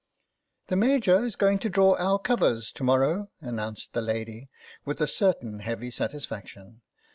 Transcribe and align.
"The 0.65 0.75
Major 0.75 1.17
is 1.23 1.35
going 1.35 1.59
to 1.59 1.69
draw 1.69 1.95
our 1.95 2.17
covers 2.17 2.71
to 2.71 2.83
morrow," 2.83 3.27
announced 3.39 3.93
the 3.93 4.01
lady, 4.01 4.49
with 4.83 4.99
a 4.99 5.05
certain 5.05 5.59
heavy 5.59 5.91
satisfaction. 5.91 6.81